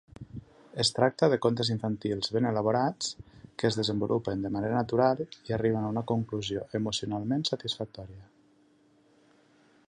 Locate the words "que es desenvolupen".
3.63-4.43